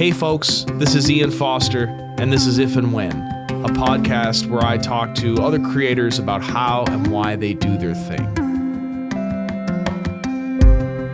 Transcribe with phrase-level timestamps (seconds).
[0.00, 1.84] Hey, folks, this is Ian Foster,
[2.16, 6.40] and this is If and When, a podcast where I talk to other creators about
[6.40, 8.34] how and why they do their thing.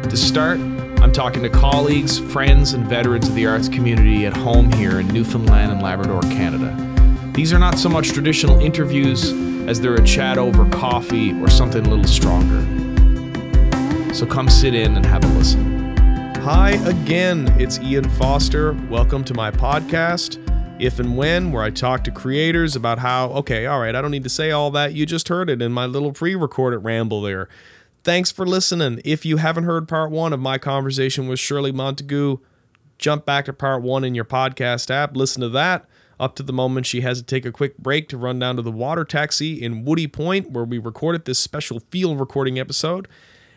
[0.02, 0.60] To start,
[1.00, 5.08] I'm talking to colleagues, friends, and veterans of the arts community at home here in
[5.08, 6.72] Newfoundland and Labrador, Canada.
[7.32, 9.32] These are not so much traditional interviews
[9.66, 12.62] as they're a chat over coffee or something a little stronger.
[14.14, 15.75] So come sit in and have a listen.
[16.46, 18.74] Hi again, it's Ian Foster.
[18.88, 20.38] Welcome to my podcast,
[20.80, 24.12] If and When, where I talk to creators about how, okay, all right, I don't
[24.12, 24.94] need to say all that.
[24.94, 27.48] You just heard it in my little pre recorded ramble there.
[28.04, 29.00] Thanks for listening.
[29.04, 32.38] If you haven't heard part one of my conversation with Shirley Montague,
[32.96, 35.84] jump back to part one in your podcast app, listen to that.
[36.20, 38.62] Up to the moment she has to take a quick break to run down to
[38.62, 43.08] the water taxi in Woody Point, where we recorded this special field recording episode.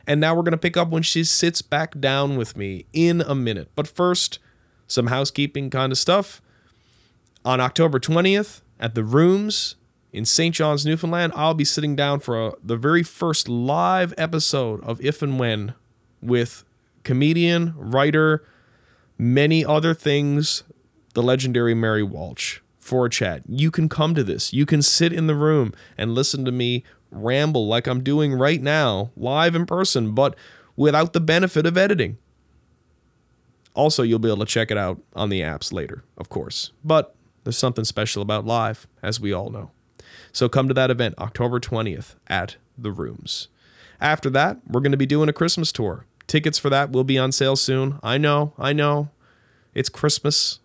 [0.09, 3.21] And now we're going to pick up when she sits back down with me in
[3.21, 3.69] a minute.
[3.75, 4.39] But first,
[4.87, 6.41] some housekeeping kind of stuff.
[7.45, 9.75] On October 20th at the Rooms
[10.11, 10.55] in St.
[10.55, 15.21] John's, Newfoundland, I'll be sitting down for a, the very first live episode of If
[15.21, 15.75] and When
[16.23, 16.63] with
[17.03, 18.43] comedian, writer,
[19.15, 20.63] many other things,
[21.13, 23.43] the legendary Mary Walsh for a chat.
[23.47, 24.53] You can come to this.
[24.53, 28.61] You can sit in the room and listen to me ramble like I'm doing right
[28.61, 30.35] now, live in person, but
[30.75, 32.17] without the benefit of editing.
[33.73, 36.71] Also, you'll be able to check it out on the apps later, of course.
[36.83, 39.71] But there's something special about live, as we all know.
[40.31, 43.47] So come to that event October 20th at The Rooms.
[44.01, 46.05] After that, we're going to be doing a Christmas tour.
[46.27, 47.99] Tickets for that will be on sale soon.
[48.03, 49.09] I know, I know.
[49.73, 50.59] It's Christmas.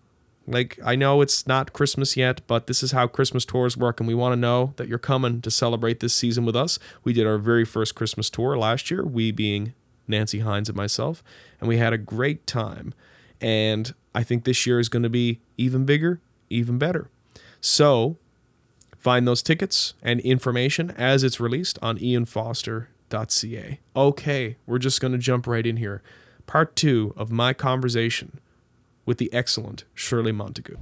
[0.47, 4.07] Like, I know it's not Christmas yet, but this is how Christmas tours work, and
[4.07, 6.79] we want to know that you're coming to celebrate this season with us.
[7.03, 9.73] We did our very first Christmas tour last year, we being
[10.07, 11.23] Nancy Hines and myself,
[11.61, 12.93] and we had a great time.
[13.41, 16.21] And I think this year is going to be even bigger,
[16.51, 17.09] even better.
[17.63, 18.19] So,
[18.99, 23.81] find those tickets and information as it's released on ianfoster.ca.
[23.97, 26.03] Okay, we're just going to jump right in here.
[26.47, 28.41] Part two of my conversation
[29.07, 30.77] with the excellent Shirley Montague.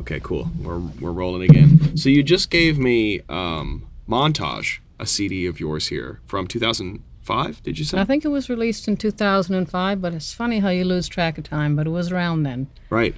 [0.00, 0.50] Okay, cool.
[0.60, 1.96] We're, we're rolling again.
[1.96, 7.78] So you just gave me um, Montage, a CD of yours here from 2005, did
[7.78, 7.98] you say?
[7.98, 11.44] I think it was released in 2005, but it's funny how you lose track of
[11.44, 12.68] time, but it was around then.
[12.90, 13.14] Right.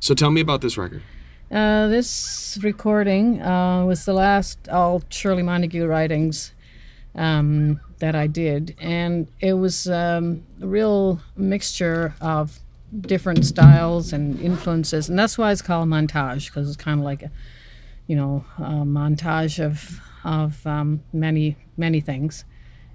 [0.00, 1.02] So tell me about this record.
[1.50, 6.52] Uh, this recording uh, was the last all Shirley Montague writings
[7.14, 12.60] um, that I did, and it was um, a real mixture of
[13.00, 17.22] different styles and influences, and that's why it's called montage because it's kind of like
[17.22, 17.30] a,
[18.06, 22.44] you know, a montage of of um, many many things,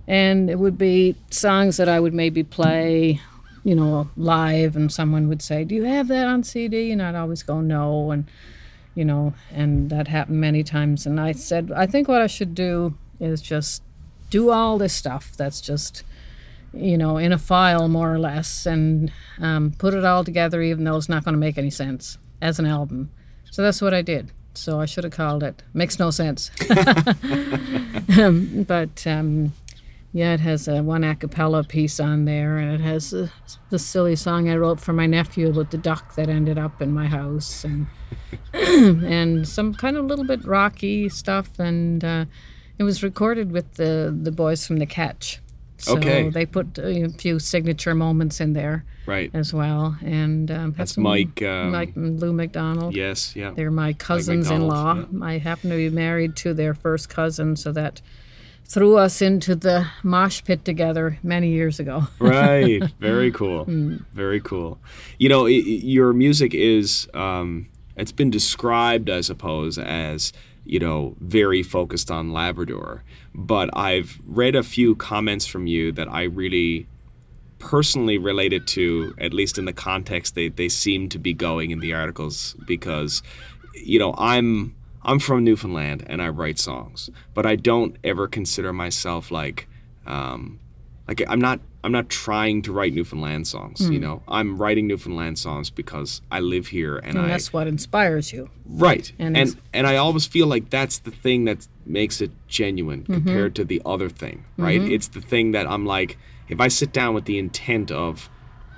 [0.07, 3.21] and it would be songs that I would maybe play,
[3.63, 7.15] you know, live, and someone would say, "Do you have that on CD?" And I'd
[7.15, 8.25] always go, "No," and
[8.95, 11.05] you know, and that happened many times.
[11.05, 13.81] And I said, I think what I should do is just
[14.29, 16.03] do all this stuff that's just
[16.73, 20.83] you know, in a file more or less, and um, put it all together, even
[20.83, 23.11] though it's not going to make any sense as an album.
[23.51, 24.31] So that's what I did.
[24.55, 25.63] So I should have called it.
[25.73, 26.51] Makes no sense.
[28.19, 29.53] um, but um,
[30.11, 33.31] yeah, it has a one a cappella piece on there, and it has a,
[33.71, 36.91] the silly song I wrote for my nephew about the duck that ended up in
[36.91, 37.87] my house, and
[38.53, 42.25] and some kind of little bit rocky stuff, and uh,
[42.77, 45.39] it was recorded with the the boys from the Catch.
[45.83, 46.29] So Okay.
[46.29, 49.29] they put a few signature moments in there Right.
[49.33, 52.95] as well, and um, That's some- Mike, um, Mike and Lou McDonald.
[52.95, 53.51] Yes, yeah.
[53.55, 54.93] They're my cousins-in-law.
[54.93, 58.01] McDonald, I happen to be married to their first cousin, so that
[58.65, 62.07] threw us into the mosh pit together many years ago.
[62.19, 63.65] right very cool
[64.13, 64.79] very cool
[65.19, 67.67] you know i i- your music is um
[67.97, 70.31] it's been described i suppose as
[70.65, 73.03] you know very focused on labrador.
[73.35, 76.87] But i've read a few comments from you that i really
[77.59, 81.79] personally related to at least in the context they, they seem to be going in
[81.79, 83.23] the articles because
[83.73, 88.73] you know i'm i'm from newfoundland and i write songs but i don't ever consider
[88.73, 89.67] myself like
[90.05, 90.59] um,
[91.07, 93.89] like I'm not I'm not trying to write Newfoundland songs.
[93.89, 97.67] You know, I'm writing Newfoundland songs because I live here and, And I that's what
[97.67, 98.49] inspires you.
[98.65, 103.01] right and and and I always feel like that's the thing that makes it genuine
[103.03, 103.13] Mm-hmm.
[103.13, 104.45] compared to the other thing.
[104.57, 104.81] Right?
[104.81, 108.29] It's the thing that I'm like if I sit down with the intent of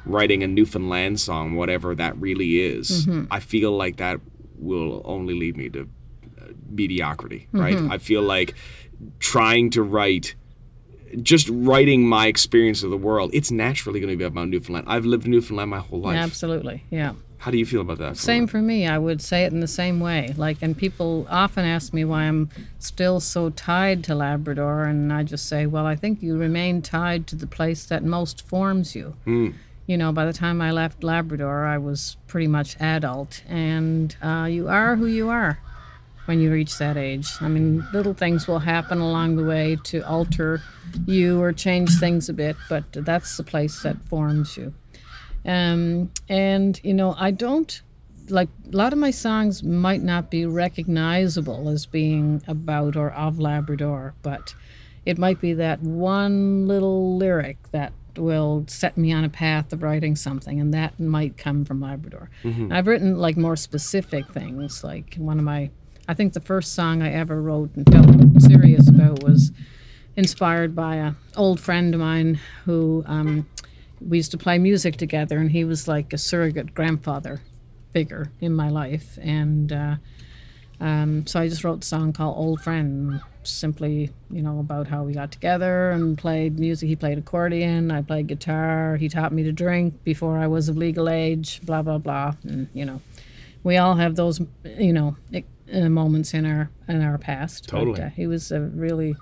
[0.05, 3.25] writing a Newfoundland song, whatever that really is, Mm-hmm.
[3.31, 4.19] I feel like that
[4.57, 5.81] will only lead me to
[6.41, 7.47] uh, mediocrity.
[7.51, 7.75] Right?
[7.75, 7.91] Mm-hmm.
[7.91, 8.55] I feel like
[9.19, 10.35] trying to write
[11.21, 14.87] just writing my experience of the world, it's naturally going to be about Newfoundland.
[14.89, 16.17] I've lived in Newfoundland my whole life.
[16.17, 17.13] Absolutely, yeah.
[17.37, 18.17] How do you feel about that?
[18.17, 18.87] Same for me.
[18.87, 20.33] I would say it in the same way.
[20.35, 25.23] Like, and people often ask me why I'm still so tied to Labrador, and I
[25.23, 29.15] just say, well, I think you remain tied to the place that most forms you.
[29.27, 29.53] Mm.
[29.85, 34.47] You know, by the time I left Labrador, I was pretty much adult, and uh,
[34.49, 35.59] you are who you are
[36.25, 37.29] when you reach that age.
[37.41, 40.61] I mean, little things will happen along the way to alter
[41.05, 44.73] you or change things a bit, but that's the place that forms you.
[45.45, 47.81] Um, and, you know, I don't
[48.29, 53.39] like a lot of my songs might not be recognizable as being about or of
[53.39, 54.55] Labrador, but
[55.05, 59.83] it might be that one little lyric that will set me on a path of
[59.83, 62.29] writing something, and that might come from Labrador.
[62.43, 62.71] Mm-hmm.
[62.71, 65.69] I've written like more specific things, like one of my,
[66.07, 69.51] I think the first song I ever wrote and felt serious about was
[70.15, 73.47] inspired by a old friend of mine who um,
[73.99, 77.41] we used to play music together, and he was like a surrogate grandfather
[77.91, 79.17] figure in my life.
[79.21, 79.95] And uh,
[80.79, 85.03] um, so I just wrote a song called Old Friend, simply, you know, about how
[85.03, 86.87] we got together and played music.
[86.87, 88.97] He played accordion, I played guitar.
[88.97, 92.33] He taught me to drink before I was of legal age, blah, blah, blah.
[92.43, 93.01] And, you know,
[93.65, 94.39] we all have those,
[94.77, 95.17] you know,
[95.73, 97.67] uh, moments in our in our past.
[97.67, 97.93] Totally.
[97.93, 99.15] But, uh, he was a really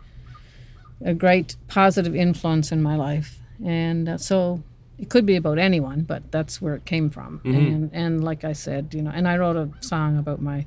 [1.04, 3.40] a great positive influence in my life.
[3.64, 4.62] And uh, so
[5.00, 7.40] it could be about anyone, but that's where it came from.
[7.40, 7.56] Mm-hmm.
[7.56, 10.66] And and like I said, you know, and I wrote a song about my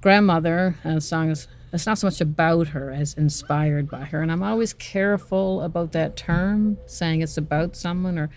[0.00, 0.76] grandmother.
[0.84, 4.22] And the song is it's not so much about her as inspired by her.
[4.22, 8.30] And I'm always careful about that term, saying it's about someone, or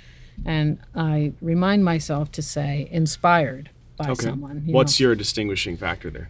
[0.44, 3.70] and I remind myself to say inspired
[4.04, 4.26] by Okay.
[4.26, 4.64] someone.
[4.66, 6.30] you What's your distinguishing factor there?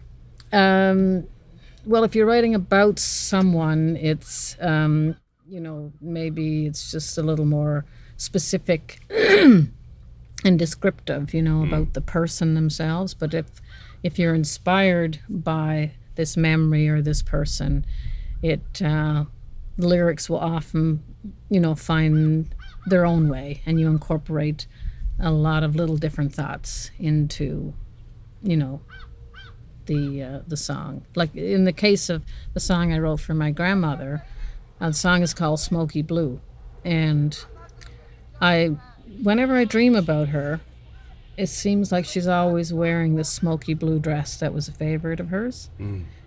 [0.52, 1.24] um,
[1.84, 5.16] well, if you're writing about someone, it's um,
[5.48, 7.84] you know maybe it's just a little more
[8.16, 13.14] specific and descriptive, you know, about the person themselves.
[13.14, 13.46] But if
[14.02, 17.84] if you're inspired by this memory or this person,
[18.42, 19.24] it uh,
[19.78, 21.02] lyrics will often,
[21.48, 22.54] you know, find
[22.86, 24.66] their own way, and you incorporate
[25.22, 27.72] a lot of little different thoughts into,
[28.42, 28.80] you know,
[29.86, 31.04] the uh, the song.
[31.14, 32.24] Like in the case of
[32.54, 34.24] the song I wrote for my grandmother,
[34.80, 36.40] uh, the song is called "Smoky Blue,"
[36.84, 37.44] and
[38.40, 38.76] I,
[39.22, 40.60] whenever I dream about her,
[41.36, 45.28] it seems like she's always wearing this smoky blue dress that was a favorite of
[45.28, 45.70] hers,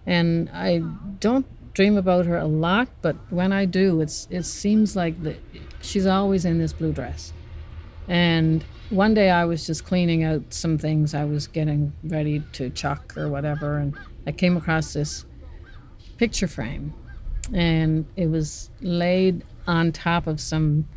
[0.05, 0.79] and I
[1.19, 5.37] don't dream about her a lot, but when I do, it's it seems like that
[5.81, 7.33] she's always in this blue dress,
[8.07, 12.69] and one day I was just cleaning out some things I was getting ready to
[12.69, 13.97] chuck or whatever, and
[14.27, 15.25] I came across this
[16.17, 16.93] picture frame,
[17.53, 20.87] and it was laid on top of some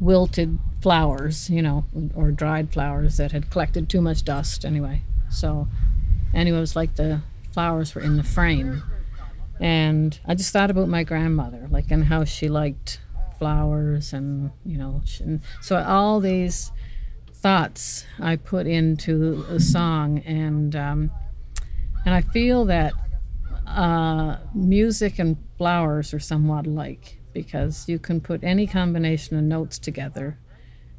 [0.00, 1.84] wilted flowers, you know,
[2.14, 5.02] or dried flowers that had collected too much dust anyway.
[5.30, 5.68] So,
[6.34, 7.22] anyway, it was like the
[7.52, 8.82] flowers were in the frame.
[9.58, 13.00] And I just thought about my grandmother, like, and how she liked
[13.38, 16.72] flowers, and, you know, sh- and so all these
[17.46, 21.12] thoughts I put into a song, and, um,
[22.04, 22.92] and I feel that
[23.68, 29.78] uh, music and flowers are somewhat alike because you can put any combination of notes
[29.78, 30.40] together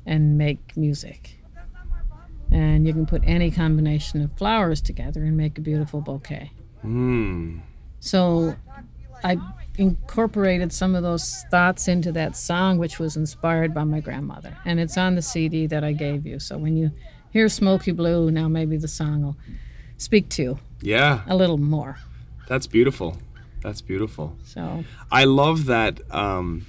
[0.06, 1.38] and make music.
[2.50, 6.54] And you can put any combination of flowers together and make a beautiful bouquet.
[6.82, 7.58] Hmm.
[8.00, 8.56] So
[9.24, 9.38] I
[9.78, 14.58] incorporated some of those thoughts into that song, which was inspired by my grandmother.
[14.66, 16.40] And it's on the CD that I gave you.
[16.40, 16.92] So when you
[17.32, 19.38] hear Smoky Blue, now maybe the song will
[19.98, 21.98] speak to you Yeah, a little more.
[22.48, 23.18] that's beautiful.
[23.62, 24.36] That's beautiful.
[24.44, 26.66] So I love that um,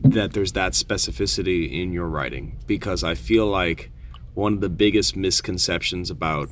[0.00, 3.90] that there's that specificity in your writing because I feel like
[4.34, 6.48] one of the biggest misconceptions about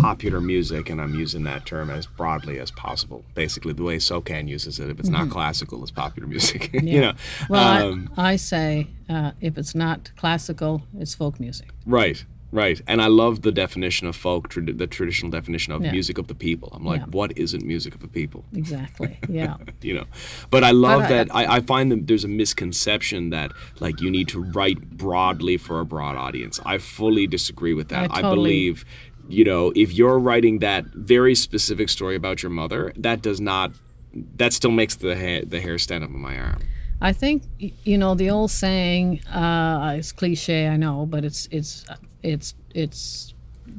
[0.00, 3.24] popular music, and I'm using that term as broadly as possible.
[3.34, 6.72] Basically, the way SOCAN uses it, if it's not classical, it's popular music.
[6.72, 7.00] you Mm-hmm.
[7.00, 7.12] Know,
[7.48, 11.68] Well, um, I, I say uh, if it's not classical, it's folk music.
[11.86, 12.80] right, right.
[12.86, 15.92] And I love the definition of folk, trad- the traditional definition of Yeah.
[15.92, 16.70] music of the people.
[16.72, 17.06] I'm like, Yeah.
[17.10, 18.44] what isn't music of the people?
[18.54, 19.18] Exactly.
[19.28, 19.56] Yeah.
[19.82, 20.04] you know
[20.50, 23.50] but i love I- that I, I find that there's a misconception that
[23.80, 28.10] like you need to write broadly for a broad audience i fully disagree with that
[28.12, 28.84] I i, believe
[29.28, 33.72] you know if you're writing that very specific story about your mother that does not
[34.36, 36.62] that still makes the hair the hair stand up on my arm
[37.00, 39.22] I think you know the old saying.
[39.26, 41.84] Uh, it's cliche, I know, but it's it's
[42.22, 43.34] it's it's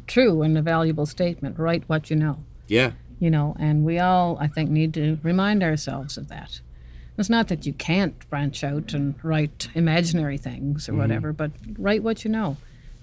[0.06, 1.58] true and a valuable statement.
[1.58, 2.44] Write what you know.
[2.68, 6.62] yeah you know, and we all, I think, need to remind ourselves of that.
[7.18, 12.04] It's not that you can't branch out and write imaginary things or whatever, but write
[12.04, 12.58] what you know.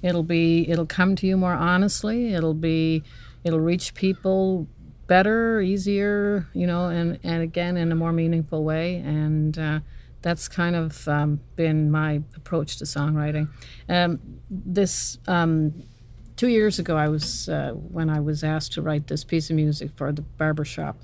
[0.05, 2.35] It'll be it'll come to you more honestly.
[2.35, 3.03] It'll be
[3.43, 4.69] it'll reach people
[5.07, 8.97] better, easier, you know, and and again in a more meaningful way.
[8.97, 9.81] And uh,
[10.21, 13.49] that's kind of um, been my approach to songwriting.
[13.89, 14.21] Um,
[14.51, 15.83] this um,
[16.37, 19.57] two years ago, I was uh, when I was asked to write this piece of
[19.57, 20.97] music for the barbershop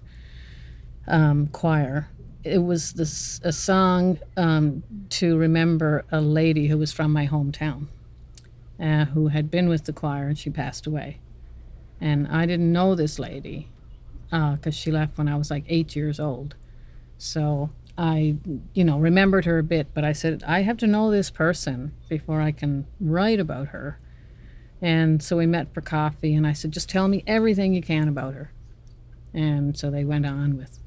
[1.08, 2.08] um, choir.
[2.44, 7.88] It was this a song um, to remember a lady who was from my hometown,
[8.80, 11.18] uh, who had been with the choir and she passed away,
[12.00, 13.68] and I didn't know this lady
[14.24, 16.54] because uh, she left when I was like eight years old.
[17.18, 18.36] So I,
[18.72, 21.92] you know, remembered her a bit, but I said I have to know this person
[22.08, 23.98] before I can write about her.
[24.80, 28.08] And so we met for coffee, and I said, just tell me everything you can
[28.08, 28.50] about her.
[29.34, 30.78] And so they went on with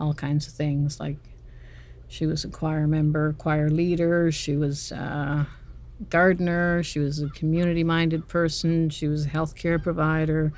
[0.00, 1.18] all kinds of things like
[2.08, 5.46] she was a choir member, choir leader, she was a
[6.10, 10.52] gardener, she was a community minded person, she was a healthcare provider,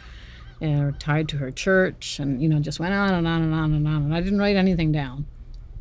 [0.60, 3.72] and tied to her church, and you know, just went on and on and on
[3.74, 4.02] and on.
[4.04, 5.26] And I didn't write anything down.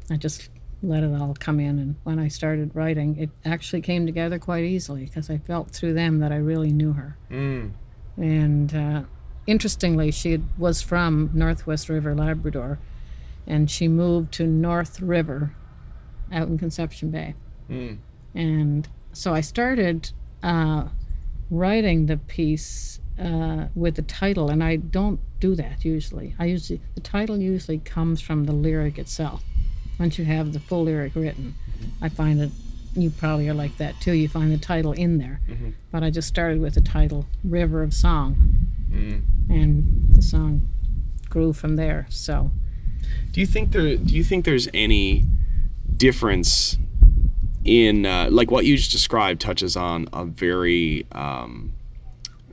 [0.10, 0.50] I just
[0.82, 1.80] let it all come in.
[1.80, 5.94] And when I started writing, it actually came together quite easily because I felt through
[5.94, 7.18] them that I really knew her.
[7.32, 7.72] Mm.
[8.18, 9.04] And uh,
[9.48, 12.80] interestingly, she was from Northwest River, Labrador,
[13.48, 15.56] and she moved to North River
[16.32, 17.36] out in Conception Bay.
[17.70, 18.00] Mm.
[18.36, 20.88] And so I started uh,
[21.50, 26.36] writing the piece uh, with the title, and I don't do that usually.
[26.40, 29.44] I usually the title usually comes from the lyric itself.
[30.00, 31.54] Once you have the full lyric written,
[32.02, 32.52] I find that
[32.96, 34.14] you probably are like that too.
[34.14, 35.70] You find the title in there, Mm-hmm.
[35.92, 38.36] but I just started with the title "River of Song,"
[38.92, 39.22] Mm.
[39.50, 40.68] and the song
[41.30, 42.06] grew from there.
[42.10, 42.52] So
[43.32, 43.96] Do you think there?
[43.98, 45.26] Do you think there's any
[45.98, 46.78] difference
[47.64, 51.74] in uh, like what you just described touches on a very um,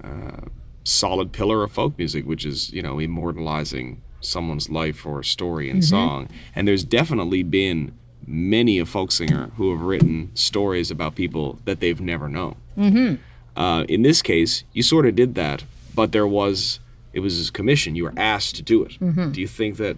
[0.02, 0.42] uh,
[0.84, 5.80] solid pillar of folk music, which is you know immortalizing someone's life or story in
[5.80, 6.28] song.
[6.54, 7.92] And there's definitely been
[8.26, 12.54] many a folk singer who have written stories about people that they've never known.
[12.76, 13.14] Mm-hmm.
[13.60, 15.64] Uh, in this case, you sort of did that,
[15.94, 16.80] but there was
[17.12, 17.96] it was a commission.
[17.96, 18.98] You were asked to do it.
[19.32, 19.96] Do you think that?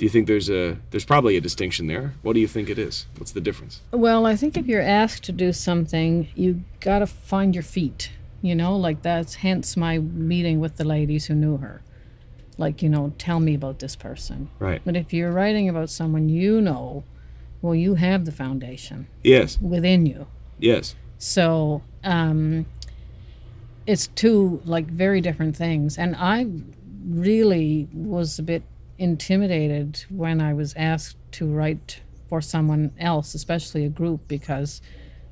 [0.00, 2.14] Do you think there's a there's probably a distinction there?
[2.22, 3.04] What do you think it is?
[3.18, 3.82] What's the difference?
[3.92, 8.10] Well, I think if you're asked to do something, you gotta find your feet.
[8.40, 11.82] You know, like that's hence my meeting with the ladies who knew her.
[12.56, 14.48] Like, you know, tell me about this person.
[14.58, 14.80] Right.
[14.86, 17.04] But if you're writing about someone you know,
[17.60, 19.58] well, you have the foundation Yes.
[19.60, 20.28] within you.
[20.58, 20.94] Yes.
[21.18, 22.64] So um,
[23.86, 25.98] it's two like very different things.
[25.98, 26.46] And I
[27.06, 28.62] really was a bit
[29.00, 34.80] intimidated when I was asked to write for someone else, especially a group, because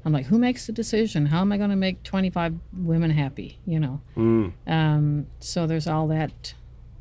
[0.04, 1.26] I'm like, who makes the decision?
[1.26, 3.58] How am I going to make 25 women happy?
[3.66, 4.00] You know.
[4.16, 4.52] Mm.
[4.66, 6.54] Um, so there's all that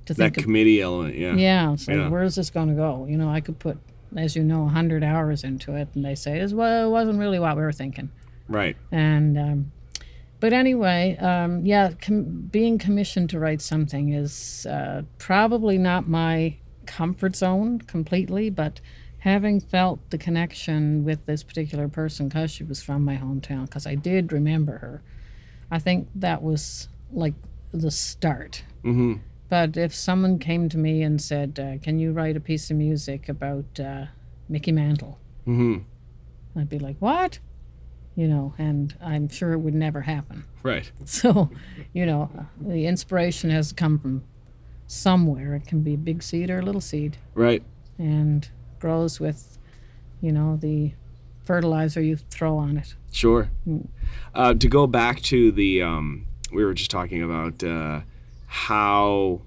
[0.05, 0.37] to That think.
[0.37, 0.43] of.
[0.43, 1.15] committee element.
[1.15, 1.35] Yeah.
[1.35, 1.75] Yeah.
[1.75, 2.09] So Yeah.
[2.09, 3.05] where's this going to go?
[3.09, 3.77] You know, I could put,
[4.15, 7.55] as you know, 100 hours into it, and they say, well, it wasn't really what
[7.57, 8.09] we were thinking.
[8.47, 8.77] Right.
[8.91, 9.71] And um,
[10.39, 16.57] but anyway, um, yeah, com- being commissioned to write something is uh, probably not my
[16.85, 18.79] comfort zone completely, but
[19.19, 23.87] having felt the connection with this particular person because she was from my hometown, because
[23.87, 25.01] I did remember her,
[25.71, 27.33] I think that was like
[27.71, 28.63] the start.
[28.83, 29.15] Mm-hmm.
[29.49, 32.77] But if someone came to me and said, uh, "Can you write a piece of
[32.77, 34.05] music about uh,
[34.49, 35.17] Mickey Mantle?"
[35.47, 36.59] Mm-hmm.
[36.59, 37.39] I'd be like, "What?"
[38.17, 40.43] You know, and I'm sure it would never happen.
[40.63, 40.91] Right.
[41.05, 41.49] So,
[41.93, 44.23] you know, the inspiration has come from
[44.87, 45.53] somewhere.
[45.55, 47.63] It can be a big seed or a little seed, Right.
[47.99, 49.57] and grows with,
[50.19, 50.93] you know, the
[51.43, 52.95] fertilizer you throw on it.
[53.11, 53.49] Sure.
[53.67, 53.87] Mm.
[54.33, 58.01] Uh, to go back to the, um, we were just talking about uh,
[58.47, 59.41] how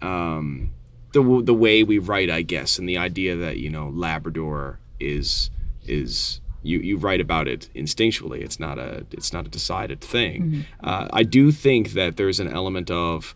[0.00, 0.70] um,
[1.12, 5.50] the the way we write, I guess, and the idea that you know Labrador is
[5.86, 8.40] is you, you write about it instinctually.
[8.42, 10.66] It's not a it's not a decided thing.
[10.82, 13.34] Uh, I do think that there's an element of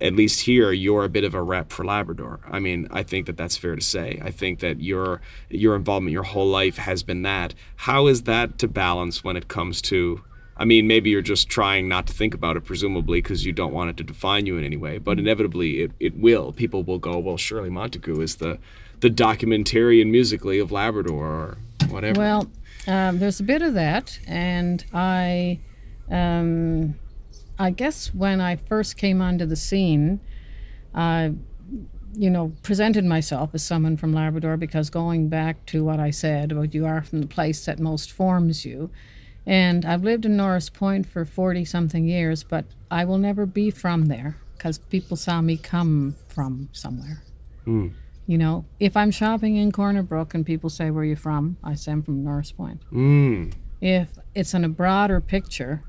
[0.00, 2.40] at least here you're a bit of a rep for Labrador.
[2.50, 4.20] I mean, I think that that's fair to say.
[4.22, 5.20] I think that your
[5.50, 7.54] your involvement your whole life has been that.
[7.76, 10.22] How is that to balance when it comes to
[10.56, 13.72] I mean, maybe you're just trying not to think about it, presumably, because you don't
[13.72, 14.98] want it to define you in any way.
[14.98, 16.52] But inevitably, it, it will.
[16.52, 18.58] People will go, well, Shirley Montague is the
[19.00, 21.58] the documentarian musically of Labrador or
[21.94, 22.18] whatever.
[22.18, 22.50] Well,
[22.86, 25.60] um, there's a bit of that, and I,
[26.10, 26.96] um,
[27.58, 30.20] I guess when I first came onto the scene,
[30.94, 31.32] I,
[32.14, 36.52] you know, presented myself as someone from Labrador because going back to what I said
[36.52, 38.90] about you are from the place that most forms you,
[39.46, 43.70] And I've lived in Norris Point for 40 something years, but I will never be
[43.70, 47.22] from there because people saw me come from somewhere.
[47.66, 47.92] Mm.
[48.26, 51.58] You know, if I'm shopping in Corner Brook and people say, Where are you from?
[51.62, 52.82] I say, I'm from Norris Point.
[52.90, 53.52] Mm.
[53.80, 55.82] If it's in a broader picture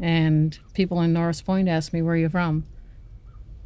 [0.00, 2.64] and people in Norris Point ask me, Where are you from?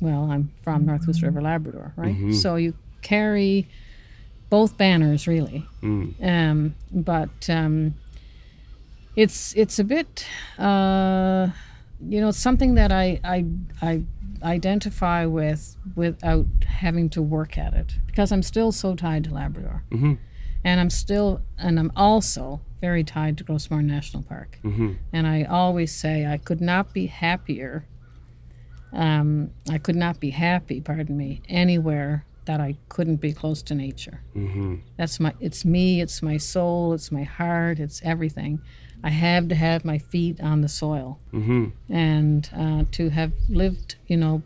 [0.01, 2.35] Well, I'm from Northwest River, Labrador, right?
[2.35, 3.69] So you carry
[4.51, 5.67] both banners, really.
[5.83, 6.15] Mm.
[6.23, 7.95] Um, but um,
[9.17, 10.27] it's it's a bit,
[10.59, 11.49] uh,
[12.07, 13.45] you know, something that I, I
[13.81, 14.03] I
[14.43, 19.85] identify with without having to work at it because I'm still so tied to Labrador,
[19.91, 20.19] Mhm.
[20.65, 24.59] and I'm still and I'm also very tied to Gros Morne National Park.
[24.65, 24.97] Mhm.
[25.13, 27.85] And I always say I could not be happier.
[28.93, 33.75] Um, I could not be happy, pardon me, anywhere that I couldn't be close to
[33.75, 34.21] nature.
[34.35, 34.81] Mhm.
[34.97, 35.33] That's my.
[35.41, 36.01] It's me.
[36.01, 36.93] It's my soul.
[36.93, 37.79] It's my heart.
[37.79, 38.61] It's everything.
[39.05, 41.73] I have to have my feet on the soil, Mhm.
[41.89, 44.43] and uh, to have lived, you know,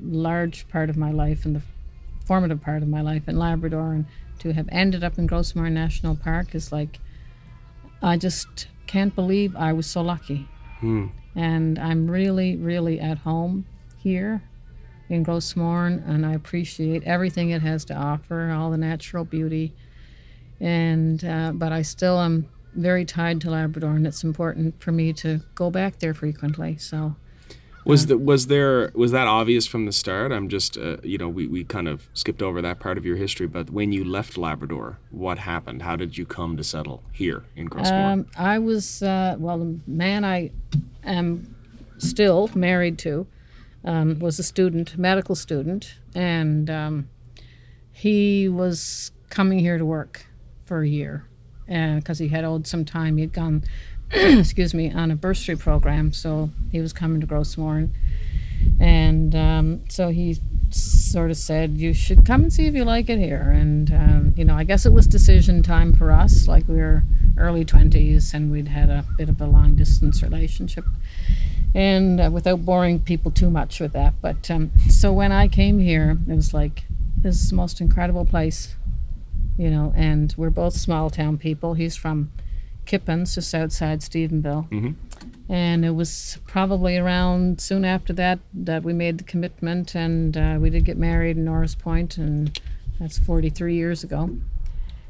[0.00, 1.62] large part of my life and the
[2.24, 4.04] formative part of my life in Labrador, and
[4.38, 7.00] to have ended up in Gros Morne National Park is like,
[8.02, 10.48] I just can't believe I was so lucky,
[10.80, 11.10] Mm.
[11.34, 13.64] and I'm really, really at home
[13.98, 14.42] here
[15.08, 19.72] in Gros Morne, and I appreciate everything it has to offer, all the natural beauty.
[20.60, 25.12] And uh, but I still am very tied to Labrador, and it's important for me
[25.14, 26.76] to go back there frequently.
[26.76, 27.16] So
[27.84, 30.30] Was the was there was that obvious from the start?
[30.32, 33.16] I'm just uh, you know we, we kind of skipped over that part of your
[33.16, 35.82] history, but when you left Labrador, what happened?
[35.82, 38.12] How did you come to settle here in Gros Morne?
[38.20, 40.50] um, I was uh, well, the man I
[41.04, 41.54] am
[41.98, 43.26] still married to
[43.84, 47.08] um, was a student, medical student, and um,
[47.92, 50.26] he was coming here to work
[50.64, 51.24] for a year
[51.68, 53.16] because he had owed some time.
[53.16, 53.64] He had gone,
[54.10, 57.92] excuse me, on a bursary program, so he was coming to Gros Morne.
[58.80, 60.38] And um, so he
[60.70, 63.50] sort of said, You should come and see if you like it here.
[63.50, 66.46] And, um, you know, I guess it was decision time for us.
[66.46, 67.02] Like we were
[67.36, 70.84] early 20s and we'd had a bit of a long distance relationship.
[71.74, 74.14] And uh, without boring people too much with that.
[74.20, 76.84] But um, so when I came here, it was like,
[77.16, 78.76] This is the most incredible place
[79.58, 81.74] you know, and we're both small town people.
[81.74, 82.30] He's from
[82.86, 84.68] Kippens, just outside Stephenville.
[84.70, 84.94] Mhm.
[85.50, 90.58] And it was probably around soon after that that we made the commitment, and uh,
[90.60, 92.58] we did get married in Norris Point, and
[93.00, 94.30] that's 43 years ago.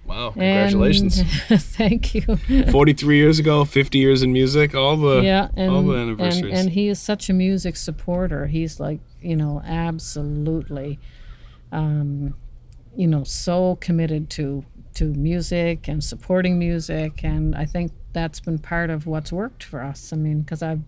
[0.07, 1.23] wow, And- congratulations!
[1.77, 2.23] thank you.
[2.71, 6.59] 43 years ago, 50 years in music, all the yeah, and, all the and anniversaries.
[6.59, 8.47] and he is such a music supporter.
[8.47, 10.99] He's like, you know, absolutely,
[11.73, 12.35] um,
[12.99, 18.59] you know, so committed to to music and supporting music, and I think that's been
[18.59, 20.13] part of what's worked for us.
[20.13, 20.83] I mean, because I've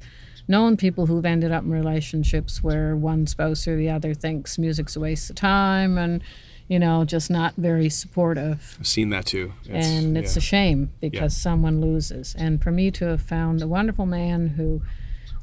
[0.49, 4.97] known people who've ended up in relationships where one spouse or the other thinks music's
[4.97, 6.21] a waste of time, and
[6.67, 9.53] you know, just not very supportive I've seen that too.
[9.65, 10.39] It's- and it's yeah.
[10.39, 12.35] a shame because someone loses.
[12.37, 14.83] And for me to have found a wonderful man who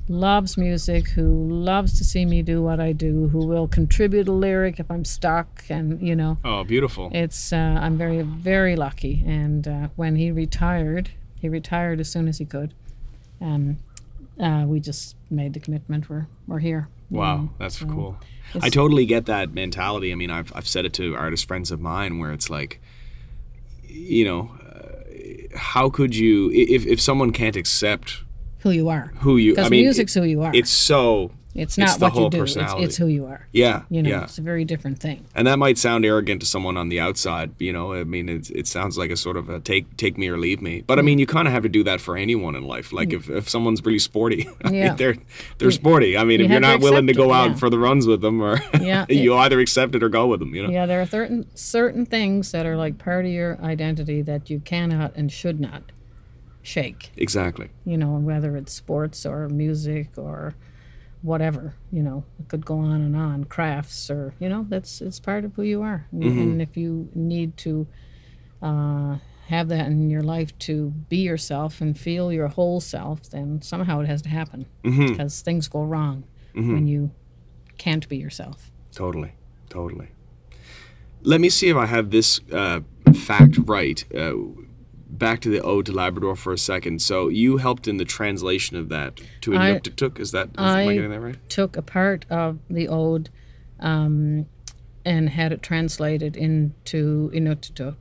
[0.09, 4.31] loves music, who loves to see me do what I do, who will contribute a
[4.31, 7.09] lyric if I'm stuck, and you know, oh beautiful.
[7.13, 9.23] it's uh, I'm very very lucky.
[9.25, 12.73] And uh, when he retired, he retired as soon as he could.
[13.41, 13.77] Um,
[14.39, 16.09] uh, we just made the commitment.
[16.09, 16.89] We're we're here.
[17.09, 18.17] Wow, know, that's so cool.
[18.61, 20.11] I totally get that mentality.
[20.11, 22.81] I mean, I've, I've said it to artist friends of mine where it's like,
[23.83, 28.23] you know, uh, how could you, if, if someone can't accept
[28.67, 29.13] Who you are.
[29.19, 30.51] who you, Because I mean, music's who you are.
[30.53, 32.43] it's so, It's it's not the what you do.
[32.43, 32.83] It's, personality.
[32.83, 33.47] it's who you are.
[33.53, 34.23] yeah, You know, yeah.
[34.23, 35.23] it's a very different thing.
[35.33, 37.93] And that might sound arrogant to someone on the outside, you know.
[37.93, 40.61] I mean, it, it sounds like a sort of a take take me or leave
[40.61, 40.83] me.
[40.85, 41.05] But I mm.
[41.05, 42.91] mean, you kind of have to do that for anyone in life.
[42.91, 43.13] Like mm.
[43.13, 45.15] if, if someone's really sporty, I mean, they're
[45.59, 46.17] they're sporty.
[46.17, 47.55] I mean, you if you're not willing to go it, out yeah.
[47.55, 50.53] for the runs with them, or Yeah, you either accept it or go with them.
[50.53, 50.69] You know.
[50.69, 54.59] Yeah, there are certain certain things that are like part of your identity that you
[54.59, 55.83] cannot and should not
[56.67, 57.11] shake.
[57.15, 57.69] Exactly.
[57.85, 60.53] You know, whether it's sports or music or
[61.21, 61.73] whatever.
[61.91, 63.45] You know, it could go on and on.
[63.45, 66.05] Crafts or you know, that's it's part of who you are.
[66.11, 67.87] And, and if you need to
[68.61, 73.61] uh, have that in your life to be yourself and feel your whole self, then
[73.61, 75.07] somehow it has to happen Mm-hmm.
[75.07, 77.11] because things go wrong when you
[77.77, 78.71] can't be yourself.
[78.91, 79.33] Totally,
[79.69, 80.07] totally.
[81.21, 82.79] Let me see if I have this uh,
[83.13, 84.03] fact right.
[84.13, 84.33] Uh,
[85.17, 87.01] back to the Ode to Labrador for a second.
[87.01, 90.19] So you helped in the translation of that to I- Inuktitut.
[90.19, 91.49] Is that is, am I I- getting that right?
[91.49, 93.29] took a part of the ode
[93.79, 94.45] um,
[95.05, 97.95] and had it translated into Inuktitut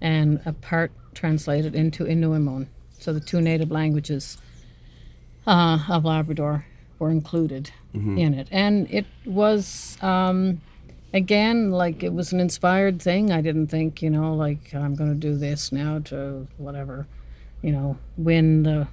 [0.00, 2.66] and a part translated into Innu-aimun.
[2.98, 4.38] So the two native languages
[5.46, 6.66] uh, of Labrador
[6.98, 9.96] were included in it, and it was.
[10.02, 10.60] Um,
[11.16, 13.32] again, like it was an inspired thing.
[13.32, 17.06] I didn't think, you know, like I'm going to do this now to whatever,
[17.62, 18.88] you know, win the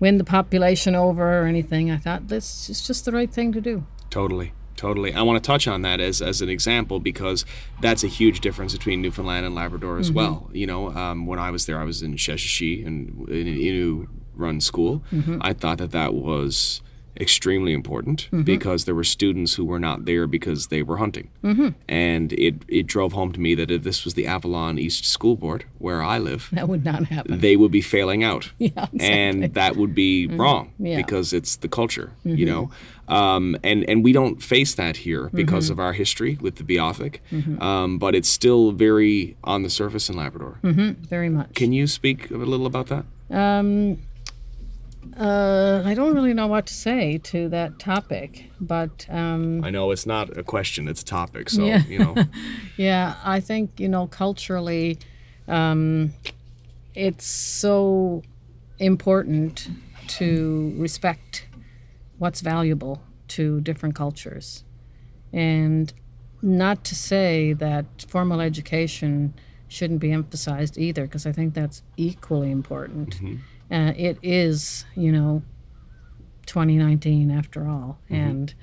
[0.00, 1.90] win the population over or anything.
[1.90, 3.86] I thought this is just the right thing to do.
[4.10, 4.52] Totally.
[4.76, 5.14] Totally.
[5.14, 7.44] I want to touch on that as, as an example because
[7.80, 10.50] that's a huge difference between Newfoundland and Labrador as well.
[10.52, 14.08] You know, um, when I was there, I was in Sheshatshiu and in an Innu
[14.34, 15.04] run school.
[15.40, 16.82] I thought that that was
[17.20, 21.28] extremely important because there were students who were not there because they were hunting.
[21.88, 25.36] And it, it drove home to me that if this was the Avalon East School
[25.36, 27.38] Board, where I live, That would not happen.
[27.40, 28.52] they would be failing out.
[28.58, 28.98] Yeah, exactly.
[28.98, 29.12] Mm-hmm.
[29.44, 30.92] And that would be wrong Yeah.
[30.92, 30.96] Mm-hmm.
[31.02, 32.70] because it's the culture, you know?
[33.06, 35.72] Um, and, and we don't face that here because Mm-hmm.
[35.72, 37.18] of our history with the Beothuk,
[37.62, 40.58] um, but it's still very on the surface in Labrador.
[40.62, 41.54] Very much.
[41.54, 43.04] Can you speak a little about that?
[43.30, 43.98] Um,
[45.18, 49.90] uh, I don't really know what to say to that topic, but um, I know
[49.90, 51.50] it's not a question, it's a topic.
[51.50, 51.82] So, Yeah.
[51.86, 52.14] you know,
[52.76, 54.98] Yeah, I think, you know, culturally,
[55.48, 56.12] um,
[56.94, 58.22] it's so
[58.78, 59.68] important
[60.06, 61.46] to respect
[62.18, 64.64] what's valuable to different cultures.
[65.32, 65.92] And
[66.42, 69.34] not to say that formal education
[69.68, 73.16] shouldn't be emphasized either, because I think that's equally important.
[73.70, 75.42] Uh, it is, you know,
[76.46, 77.98] 2019 after all.
[78.10, 78.54] And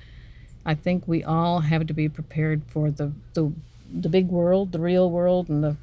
[0.64, 3.52] I think we all have to be prepared for the, the
[3.94, 5.76] the big world, the real world, and the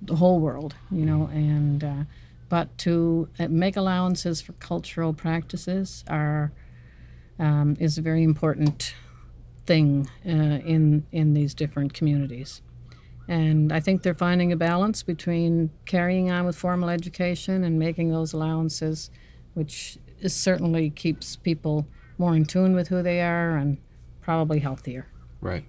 [0.00, 1.28] the whole world, you know.
[1.32, 2.04] And uh,
[2.48, 6.52] but to uh, make allowances for cultural practices are
[7.38, 8.94] um, is a very important
[9.66, 12.62] thing uh, in in these different communities.
[13.32, 18.10] And I think they're finding a balance between carrying on with formal education and making
[18.10, 19.10] those allowances,
[19.54, 21.86] which is certainly keeps people
[22.18, 23.78] more in tune with who they are and
[24.20, 25.06] probably healthier.
[25.40, 25.64] right.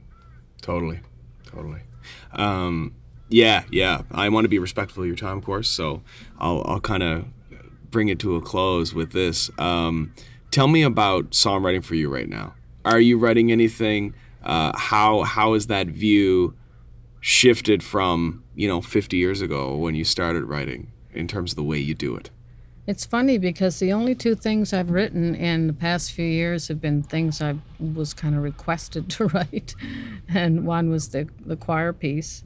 [0.62, 1.00] Totally.
[1.46, 1.82] Totally.
[2.34, 2.96] Um,
[3.30, 4.02] yeah, yeah.
[4.12, 5.70] I want to be respectful of your time, of course.
[5.70, 6.02] So
[6.40, 7.26] I'll, I'll kind of
[7.90, 9.50] bring it to a close with this.
[9.58, 10.14] Um,
[10.52, 12.56] tell me about songwriting for you right now.
[12.84, 14.16] Are you writing anything?
[14.44, 16.56] Uh, how how is that view
[17.26, 21.64] shifted from you know 50 years ago when you started writing in terms of the
[21.64, 22.30] way you do it?
[22.86, 26.82] It's funny because the only two things I've written in the past few years have
[26.82, 29.74] been things I was kind of requested to write,
[30.28, 32.44] and one was the the choir piece,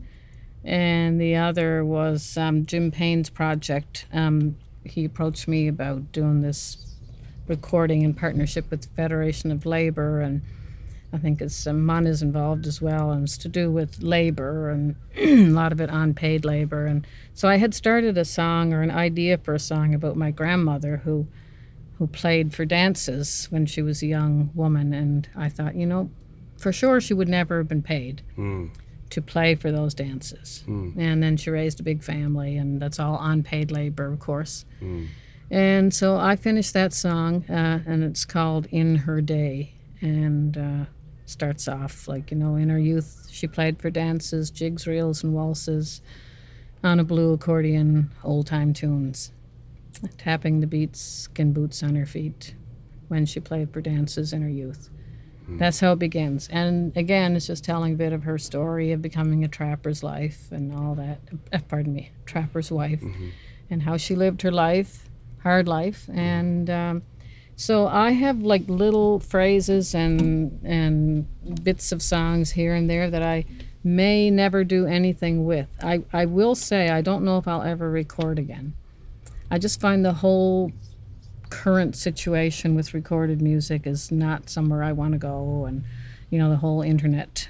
[0.63, 4.05] and the other was um, Jim Payne's project.
[4.13, 6.77] Um, he approached me about doing this
[7.47, 10.41] recording in partnership with the Federation of Labor, and
[11.17, 14.69] I think it's um, MUN is involved as well, and it's to do with labor
[14.69, 16.85] and a lot of it unpaid labor.
[16.85, 20.29] And so I had started a song or an idea for a song about my
[20.31, 21.25] grandmother who
[21.97, 26.11] who played for dances when she was a young woman, and I thought, you know,
[26.59, 28.21] for sure she would never have been paid
[29.09, 30.63] to play for those dances.
[30.99, 34.65] And then she raised a big family, and that's all unpaid labor, of course.
[35.49, 40.85] And so I finished that song, uh, and it's called "In Her Day," and uh,
[41.27, 45.33] starts off like you know, in her youth, she played for dances, jigs, reels, and
[45.33, 46.01] waltzes
[46.83, 49.31] on a blue accordion, old-time tunes,
[50.17, 52.55] tapping the beats, skin boots on her feet,
[53.07, 54.89] when she played for dances in her youth.
[55.49, 56.49] That's how it begins.
[56.49, 60.51] And again, it's just telling a bit of her story of becoming a trapper's life
[60.51, 61.21] and all that.
[61.53, 63.01] Uh, pardon me, trapper's wife,
[63.69, 65.07] and how she lived her life,
[65.43, 66.09] hard life.
[66.13, 67.03] And um,
[67.59, 71.27] so I have like little phrases and and
[71.63, 73.45] bits of songs here and there that I
[73.83, 75.67] may never do anything with.
[75.81, 78.75] I, I will say I don't know if I'll ever record again.
[79.49, 80.71] I just find the whole
[81.49, 85.83] current situation with recorded music is not somewhere I want to go, and
[86.29, 87.49] you know the whole internet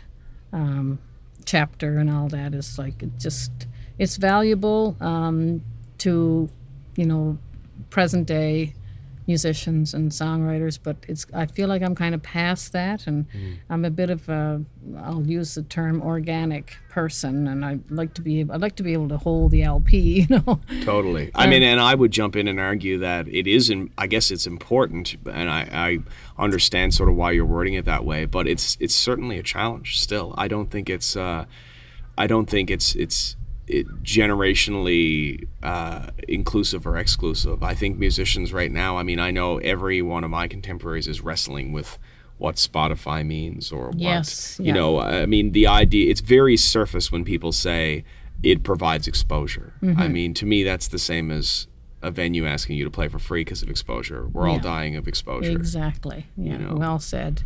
[0.53, 0.99] um,
[1.43, 3.51] chapter and all that is like it just
[3.99, 5.61] it's valuable um,
[5.97, 6.49] to
[6.95, 7.37] you know
[7.89, 8.73] present day
[9.27, 13.25] musicians and songwriters, but it's I feel like I'm kind of past that, and
[13.69, 14.63] I'm a bit of a
[14.97, 18.93] I'll use the term organic person, and I like to be I'd like to be
[18.93, 20.61] able to hold the LP, you know.
[20.83, 21.29] Totally.
[21.35, 24.31] I mean, and I would jump in and argue that it is, in, I guess
[24.31, 25.99] it's important, and I, I
[26.41, 29.99] understand sort of why you're wording it that way, but it's it's certainly a challenge
[29.99, 30.33] still.
[30.37, 31.45] I don't think it's, uh,
[32.17, 37.63] I don't think it's it's it generationally uh, inclusive or exclusive.
[37.63, 38.97] I think musicians right now.
[38.97, 41.97] I mean, I know every one of my contemporaries is wrestling with
[42.37, 44.99] what Spotify means or what Yes, you know.
[44.99, 48.03] I mean, the idea it's very surface when people say
[48.43, 49.73] it provides exposure.
[49.81, 49.99] Mm-hmm.
[49.99, 51.67] I mean, to me, that's the same as
[52.01, 54.27] a venue asking you to play for free because of exposure.
[54.27, 55.51] We're all dying of exposure.
[55.51, 56.27] Exactly.
[56.37, 56.57] Yeah.
[56.57, 56.75] know.
[56.75, 57.43] Well said.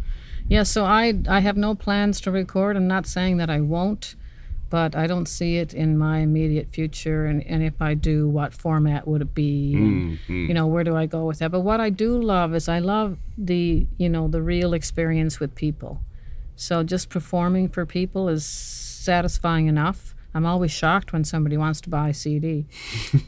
[0.48, 0.64] Yeah.
[0.64, 2.76] So I I have no plans to record.
[2.76, 4.16] I'm not saying that I won't,
[4.72, 7.26] but I don't see it in my immediate future.
[7.30, 9.74] And, and if I do, what format would it be?
[9.76, 10.48] And, Mhm.
[10.48, 11.52] You know, where do I go with that?
[11.52, 15.52] But what I do love is I love the you know the real experience with
[15.66, 15.94] people.
[16.56, 20.00] So just performing for people is satisfying enough.
[20.34, 22.66] I'm always shocked when somebody wants to buy a CD.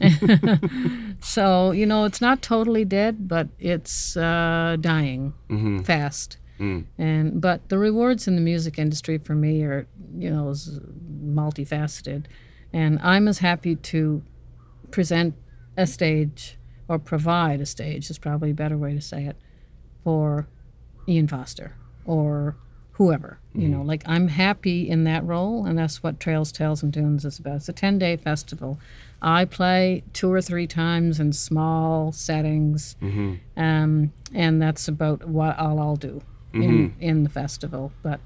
[1.20, 5.84] so you know it's not totally dead, but it's uh, dying Mhm.
[5.84, 6.38] fast.
[6.58, 6.84] Mm.
[6.98, 9.86] And but the rewards in the music industry for me are
[10.16, 10.78] you know is
[11.24, 12.26] multifaceted,
[12.72, 14.22] and I'm as happy to
[14.90, 15.34] present
[15.76, 16.56] a stage
[16.88, 19.36] or provide a stage is probably a better way to say it
[20.04, 20.46] for
[21.08, 22.56] Ian Foster or
[22.92, 23.38] whoever.
[23.54, 27.24] You know, like I'm happy in that role, and that's what Trails, Tales, and Tunes
[27.24, 27.56] is about.
[27.56, 28.78] It's a 10 day festival.
[29.22, 32.96] I play two or three times in small settings,
[33.56, 36.22] um, and that's about what all I'll do
[36.54, 37.92] in, in the festival.
[38.02, 38.20] But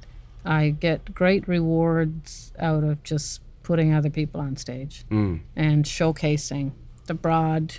[0.44, 5.40] I get great rewards out of just putting other people on stage Mm.
[5.56, 6.72] and showcasing
[7.06, 7.76] the broad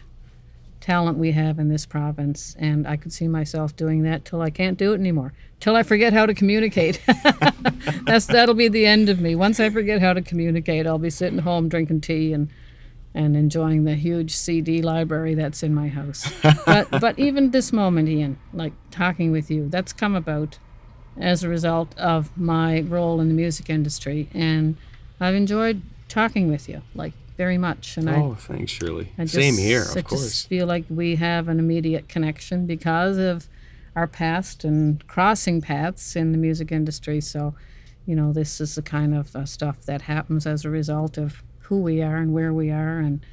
[0.79, 2.55] talent we have in this province.
[2.59, 5.83] And I could see myself doing that till I can't do it anymore, till I
[5.83, 7.01] forget how to communicate.
[8.05, 9.35] That's that'll be the end of me.
[9.35, 12.49] Once I forget how to communicate, I'll be sitting home drinking tea and
[13.13, 16.32] and enjoying the huge CD library that's in my house.
[16.65, 20.60] but but even this moment, Ian, like talking with you, that's come about
[21.17, 24.78] as a result of my role in the music industry, and
[25.19, 27.98] I've enjoyed talking with you like very much.
[27.98, 29.12] And I Oh, thanks, Shirley.
[29.17, 30.24] I just, Same here, I of course.
[30.24, 33.48] just feel like we have an immediate connection because of
[33.95, 37.22] our past and crossing paths in the music industry.
[37.22, 37.56] So,
[38.06, 41.41] you know, this is the kind of uh, stuff that happens as a result of
[41.69, 43.25] who we are and where we are, and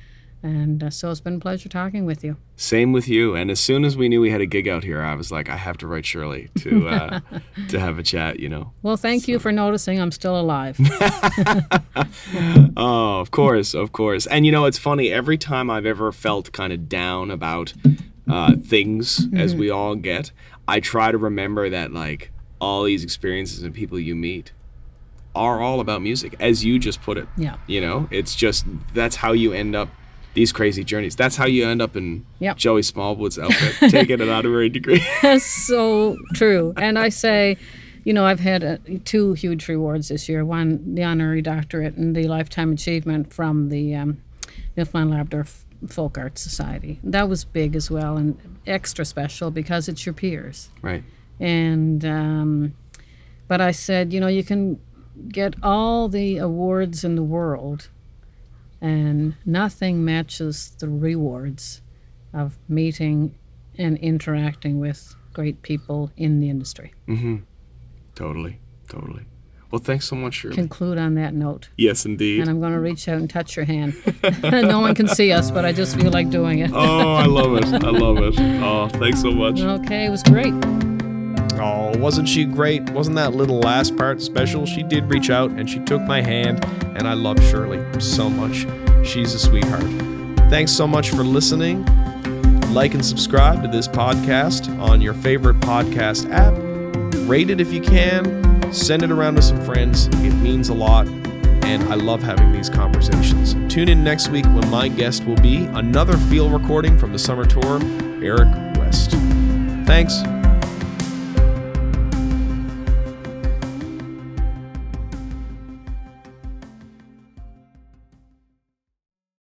[0.43, 2.37] and uh, so it's been a pleasure talking with you.
[2.55, 3.35] Same with you.
[3.35, 5.49] And as soon as we knew we had a gig out here, I was like,
[5.49, 7.21] I have to write Shirley to uh,
[7.69, 8.39] to have a chat.
[8.39, 8.73] You know.
[8.83, 10.79] Well, thank you for noticing I'm still alive.
[12.79, 14.27] Oh, of course, of course.
[14.27, 15.11] And you know, it's funny.
[15.11, 17.73] Every time I've ever felt kind of down about
[18.29, 20.31] uh, things, as we all get,
[20.69, 24.53] I try to remember that like all these experiences and people you meet
[25.37, 27.29] are all about music, as you just put it.
[27.37, 27.57] yeah.
[27.67, 29.89] You know, it's just that's how you end up
[30.35, 31.17] these crazy journeys.
[31.17, 32.57] That's how you end up in Yep.
[32.59, 35.03] Joey Smallwood's outfit, taking an honorary degree.
[35.23, 36.75] That's so true.
[36.77, 37.57] And I say,
[38.05, 40.45] you know, I've had uh, two huge rewards this year.
[40.45, 44.21] One, the honorary doctorate and the lifetime achievement from the um,
[44.77, 45.47] Newfoundland Labrador
[45.89, 46.99] Folk Arts Society.
[47.03, 50.69] That was big as well and extra special because it's your peers.
[50.83, 51.03] right.
[51.41, 52.75] And um,
[53.49, 54.79] but I said, you know, you can
[55.29, 57.89] get all the awards in the world,
[58.81, 61.81] and nothing matches the rewards
[62.33, 63.35] of meeting
[63.79, 66.93] and interacting with great people in the industry.
[67.09, 67.37] Mm-hmm.
[68.15, 68.59] Totally.
[68.89, 69.25] Totally.
[69.71, 70.55] Well, thanks so much, Shirley.
[70.55, 71.69] Conclude on that note.
[71.77, 72.41] yes, indeed.
[72.41, 73.95] And I'm going to reach out and touch your hand.
[74.43, 76.71] no one can see us, but I just feel like doing it.
[76.73, 77.67] Oh, I love it.
[77.85, 78.39] I love it.
[78.39, 79.61] Oh, thanks so much.
[79.61, 80.55] Okay, it was great.
[81.99, 82.89] Wasn't she great?
[82.91, 84.67] Wasn't that little last part special?
[84.67, 86.65] She did reach out and she took my hand,
[86.97, 88.67] and I love Shirley so much.
[89.07, 89.85] She's a sweetheart.
[90.51, 91.85] Thanks so much for listening.
[92.73, 96.55] Like and subscribe to this podcast on your favorite podcast app.
[97.29, 98.73] Rate it if you can.
[98.73, 100.07] Send it around to some friends.
[100.07, 101.09] It means a lot.
[101.65, 103.57] And I love having these conversations.
[103.73, 107.45] Tune in next week when my guest will be another field recording from the summer
[107.45, 107.81] tour,
[108.23, 109.13] Eric West.
[109.87, 110.23] Thanks.